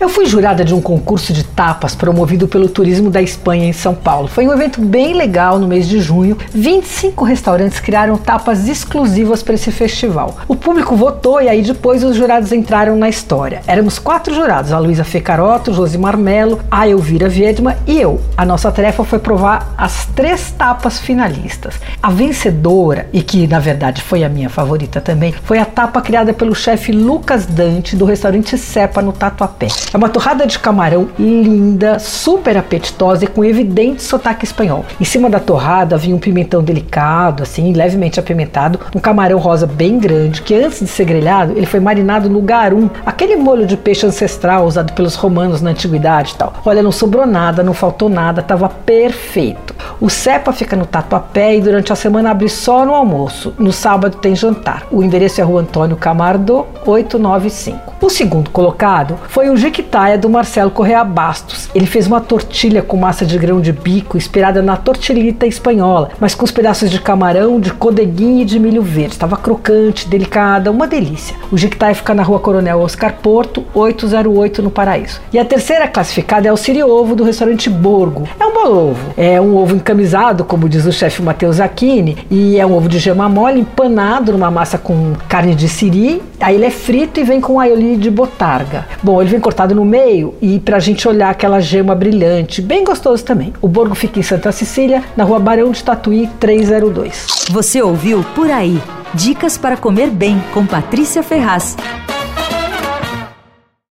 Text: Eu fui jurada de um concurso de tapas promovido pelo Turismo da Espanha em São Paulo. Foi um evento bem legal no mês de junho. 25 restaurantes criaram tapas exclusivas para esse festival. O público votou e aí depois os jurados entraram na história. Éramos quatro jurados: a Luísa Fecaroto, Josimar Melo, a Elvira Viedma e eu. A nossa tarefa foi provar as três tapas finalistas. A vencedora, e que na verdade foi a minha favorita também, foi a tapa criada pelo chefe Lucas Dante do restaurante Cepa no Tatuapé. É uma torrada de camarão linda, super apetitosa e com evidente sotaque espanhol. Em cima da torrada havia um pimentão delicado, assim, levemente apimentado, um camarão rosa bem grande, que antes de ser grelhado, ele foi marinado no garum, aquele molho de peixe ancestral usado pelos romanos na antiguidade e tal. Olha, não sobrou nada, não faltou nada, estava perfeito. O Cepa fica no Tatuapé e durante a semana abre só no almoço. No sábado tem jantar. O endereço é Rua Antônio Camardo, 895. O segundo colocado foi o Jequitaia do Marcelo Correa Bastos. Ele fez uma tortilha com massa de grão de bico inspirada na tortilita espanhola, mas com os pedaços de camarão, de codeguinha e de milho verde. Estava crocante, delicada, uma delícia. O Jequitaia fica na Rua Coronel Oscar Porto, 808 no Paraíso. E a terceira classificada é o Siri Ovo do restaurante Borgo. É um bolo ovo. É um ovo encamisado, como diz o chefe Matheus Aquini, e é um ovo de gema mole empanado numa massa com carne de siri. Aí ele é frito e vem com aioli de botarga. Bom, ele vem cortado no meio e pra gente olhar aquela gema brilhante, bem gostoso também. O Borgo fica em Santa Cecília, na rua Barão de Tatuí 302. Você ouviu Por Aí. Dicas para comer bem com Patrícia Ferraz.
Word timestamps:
Eu 0.00 0.08
fui 0.08 0.24
jurada 0.24 0.64
de 0.64 0.72
um 0.72 0.80
concurso 0.80 1.30
de 1.30 1.44
tapas 1.44 1.94
promovido 1.94 2.48
pelo 2.48 2.70
Turismo 2.70 3.10
da 3.10 3.20
Espanha 3.20 3.66
em 3.66 3.72
São 3.74 3.94
Paulo. 3.94 4.28
Foi 4.28 4.48
um 4.48 4.52
evento 4.54 4.80
bem 4.80 5.12
legal 5.12 5.58
no 5.58 5.68
mês 5.68 5.86
de 5.86 6.00
junho. 6.00 6.38
25 6.54 7.22
restaurantes 7.22 7.80
criaram 7.80 8.16
tapas 8.16 8.66
exclusivas 8.66 9.42
para 9.42 9.56
esse 9.56 9.70
festival. 9.70 10.38
O 10.48 10.56
público 10.56 10.96
votou 10.96 11.42
e 11.42 11.50
aí 11.50 11.60
depois 11.60 12.02
os 12.02 12.16
jurados 12.16 12.50
entraram 12.50 12.96
na 12.96 13.10
história. 13.10 13.60
Éramos 13.66 13.98
quatro 13.98 14.34
jurados: 14.34 14.72
a 14.72 14.78
Luísa 14.78 15.04
Fecaroto, 15.04 15.74
Josimar 15.74 16.16
Melo, 16.16 16.60
a 16.70 16.88
Elvira 16.88 17.28
Viedma 17.28 17.76
e 17.86 18.00
eu. 18.00 18.22
A 18.38 18.46
nossa 18.46 18.72
tarefa 18.72 19.04
foi 19.04 19.18
provar 19.18 19.74
as 19.76 20.06
três 20.16 20.50
tapas 20.50 20.98
finalistas. 20.98 21.74
A 22.02 22.10
vencedora, 22.10 23.06
e 23.12 23.22
que 23.22 23.46
na 23.46 23.58
verdade 23.58 24.00
foi 24.00 24.24
a 24.24 24.30
minha 24.30 24.48
favorita 24.48 24.98
também, 24.98 25.34
foi 25.44 25.58
a 25.58 25.66
tapa 25.66 26.00
criada 26.00 26.32
pelo 26.32 26.54
chefe 26.54 26.90
Lucas 26.90 27.44
Dante 27.44 27.94
do 27.96 28.06
restaurante 28.06 28.56
Cepa 28.56 29.02
no 29.02 29.12
Tatuapé. 29.12 29.68
É 29.92 29.96
uma 29.96 30.08
torrada 30.08 30.46
de 30.46 30.58
camarão 30.58 31.08
linda, 31.18 31.98
super 31.98 32.56
apetitosa 32.56 33.24
e 33.24 33.26
com 33.26 33.44
evidente 33.44 34.02
sotaque 34.02 34.44
espanhol. 34.44 34.84
Em 35.00 35.04
cima 35.04 35.28
da 35.28 35.40
torrada 35.40 35.96
havia 35.96 36.14
um 36.14 36.18
pimentão 36.18 36.62
delicado, 36.62 37.42
assim, 37.42 37.72
levemente 37.72 38.20
apimentado, 38.20 38.78
um 38.94 39.00
camarão 39.00 39.38
rosa 39.38 39.66
bem 39.66 39.98
grande, 39.98 40.42
que 40.42 40.54
antes 40.54 40.78
de 40.78 40.86
ser 40.86 41.04
grelhado, 41.06 41.52
ele 41.56 41.66
foi 41.66 41.80
marinado 41.80 42.30
no 42.30 42.40
garum, 42.40 42.88
aquele 43.04 43.34
molho 43.34 43.66
de 43.66 43.76
peixe 43.76 44.06
ancestral 44.06 44.64
usado 44.64 44.92
pelos 44.92 45.16
romanos 45.16 45.60
na 45.60 45.70
antiguidade 45.70 46.34
e 46.34 46.36
tal. 46.36 46.52
Olha, 46.64 46.82
não 46.82 46.92
sobrou 46.92 47.26
nada, 47.26 47.62
não 47.62 47.74
faltou 47.74 48.08
nada, 48.08 48.40
estava 48.40 48.68
perfeito. 48.68 49.74
O 50.00 50.08
Cepa 50.08 50.50
fica 50.50 50.74
no 50.74 50.86
Tatuapé 50.86 51.56
e 51.56 51.60
durante 51.60 51.92
a 51.92 51.96
semana 51.96 52.30
abre 52.30 52.48
só 52.48 52.86
no 52.86 52.94
almoço. 52.94 53.52
No 53.58 53.70
sábado 53.70 54.16
tem 54.16 54.34
jantar. 54.34 54.86
O 54.90 55.02
endereço 55.02 55.42
é 55.42 55.44
Rua 55.44 55.60
Antônio 55.60 55.94
Camardo, 55.94 56.66
895. 56.86 57.90
O 58.00 58.08
segundo 58.08 58.48
colocado 58.48 59.18
foi 59.28 59.50
o 59.50 59.56
Jequitaia 59.58 60.16
do 60.16 60.30
Marcelo 60.30 60.70
Correa 60.70 61.04
Bastos. 61.04 61.68
Ele 61.74 61.84
fez 61.84 62.06
uma 62.06 62.18
tortilha 62.18 62.80
com 62.80 62.96
massa 62.96 63.26
de 63.26 63.36
grão 63.36 63.60
de 63.60 63.72
bico 63.72 64.16
inspirada 64.16 64.62
na 64.62 64.74
tortilita 64.74 65.46
espanhola, 65.46 66.08
mas 66.18 66.34
com 66.34 66.46
os 66.46 66.50
pedaços 66.50 66.90
de 66.90 66.98
camarão, 66.98 67.60
de 67.60 67.70
codeguinha 67.70 68.40
e 68.40 68.46
de 68.46 68.58
milho 68.58 68.80
verde. 68.80 69.12
Estava 69.12 69.36
crocante, 69.36 70.08
delicada, 70.08 70.70
uma 70.70 70.86
delícia. 70.86 71.36
O 71.52 71.58
Jequitaia 71.58 71.94
fica 71.94 72.14
na 72.14 72.22
Rua 72.22 72.40
Coronel 72.40 72.80
Oscar 72.80 73.16
Porto, 73.22 73.66
808 73.74 74.62
no 74.62 74.70
Paraíso. 74.70 75.20
E 75.30 75.38
a 75.38 75.44
terceira 75.44 75.86
classificada 75.86 76.48
é 76.48 76.52
o 76.52 76.56
Siri 76.56 76.82
Ovo 76.82 77.14
do 77.14 77.22
restaurante 77.22 77.68
Borgo. 77.68 78.26
É 78.40 78.46
um 78.46 78.54
bolo 78.54 78.90
ovo. 78.92 79.14
É 79.14 79.38
um 79.38 79.54
ovo 79.58 79.76
encamisado, 79.90 80.44
como 80.44 80.68
diz 80.68 80.86
o 80.86 80.92
chefe 80.92 81.20
Matheus 81.20 81.58
Aquini, 81.58 82.16
e 82.30 82.58
é 82.58 82.64
um 82.64 82.72
ovo 82.72 82.88
de 82.88 82.98
gema 82.98 83.28
mole 83.28 83.60
empanado 83.60 84.32
numa 84.32 84.50
massa 84.50 84.78
com 84.78 85.14
carne 85.28 85.54
de 85.54 85.68
siri. 85.68 86.22
Aí 86.40 86.54
ele 86.54 86.64
é 86.64 86.70
frito 86.70 87.18
e 87.18 87.24
vem 87.24 87.40
com 87.40 87.58
aioli 87.58 87.96
de 87.96 88.10
botarga. 88.10 88.86
Bom, 89.02 89.20
ele 89.20 89.30
vem 89.30 89.40
cortado 89.40 89.74
no 89.74 89.84
meio 89.84 90.34
e 90.40 90.60
pra 90.60 90.78
gente 90.78 91.06
olhar 91.08 91.30
aquela 91.30 91.60
gema 91.60 91.94
brilhante, 91.94 92.62
bem 92.62 92.84
gostoso 92.84 93.24
também. 93.24 93.52
O 93.60 93.68
Borgo 93.68 93.94
fica 93.94 94.20
em 94.20 94.22
Santa 94.22 94.52
Cecília, 94.52 95.02
na 95.16 95.24
rua 95.24 95.40
Barão 95.40 95.70
de 95.72 95.82
Tatuí 95.82 96.28
302. 96.38 97.48
Você 97.50 97.82
ouviu 97.82 98.24
Por 98.34 98.50
Aí. 98.50 98.80
Dicas 99.12 99.58
para 99.58 99.76
comer 99.76 100.08
bem 100.08 100.40
com 100.54 100.64
Patrícia 100.64 101.20
Ferraz. 101.20 101.76